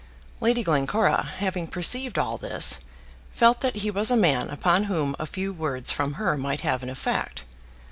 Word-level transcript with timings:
Lady 0.39 0.63
Glencora, 0.63 1.21
having 1.37 1.67
perceived 1.67 2.17
all 2.17 2.35
this, 2.35 2.79
felt 3.33 3.61
that 3.61 3.75
he 3.75 3.91
was 3.91 4.09
a 4.09 4.17
man 4.17 4.49
upon 4.49 4.85
whom 4.85 5.15
a 5.19 5.27
few 5.27 5.53
words 5.53 5.91
from 5.91 6.13
her 6.15 6.35
might 6.39 6.61
have 6.61 6.81
an 6.81 6.89
effect. 6.89 7.43